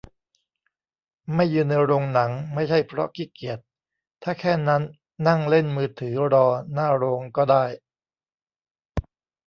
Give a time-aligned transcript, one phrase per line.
[1.35, 3.59] ไม่ยืนในโรงหนังไม่ใช่เพราะขี้เกียจ
[4.23, 4.81] ถ้าแค่นั้น
[5.27, 7.63] นั่งเล่นมือถือรอหน้าโรงก็ได้